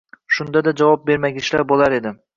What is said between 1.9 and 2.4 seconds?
edi.